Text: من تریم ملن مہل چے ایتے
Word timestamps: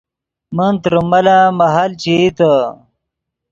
من 0.55 0.73
تریم 0.83 1.05
ملن 1.11 1.41
مہل 1.59 1.91
چے 2.01 2.13
ایتے 2.19 2.53